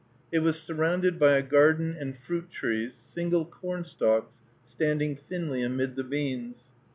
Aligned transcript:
It 0.31 0.39
was 0.39 0.59
surrounded 0.59 1.19
by 1.19 1.33
a 1.33 1.43
garden 1.43 1.95
and 1.95 2.17
fruit 2.17 2.49
trees, 2.49 2.95
single 2.95 3.45
cornstalks 3.45 4.39
standing 4.65 5.15
thinly 5.15 5.61
amid 5.61 5.93
the 5.93 6.03
beans. 6.03 6.69